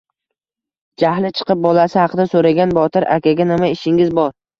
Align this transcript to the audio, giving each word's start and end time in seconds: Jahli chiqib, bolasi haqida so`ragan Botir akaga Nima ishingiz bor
Jahli 1.01 1.29
chiqib, 1.39 1.59
bolasi 1.65 1.99
haqida 2.03 2.25
so`ragan 2.31 2.73
Botir 2.79 3.07
akaga 3.17 3.47
Nima 3.51 3.71
ishingiz 3.75 4.11
bor 4.21 4.35